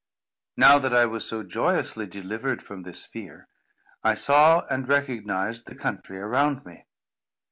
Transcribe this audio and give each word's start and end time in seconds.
Now 0.57 0.79
that 0.79 0.95
I 0.95 1.05
was 1.05 1.27
so 1.29 1.43
joyously 1.43 2.07
delivered 2.07 2.63
from 2.63 2.81
this 2.81 3.05
fear, 3.05 3.47
I 4.03 4.15
saw 4.15 4.65
and 4.65 4.89
recognised 4.89 5.67
the 5.67 5.75
country 5.75 6.17
around 6.17 6.65
me. 6.65 6.87